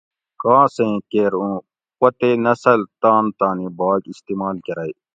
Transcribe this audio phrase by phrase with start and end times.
[0.41, 1.55] کاسیں کیر اوں
[1.99, 4.91] پتے نسل تان تانی باگ استعمال کرئ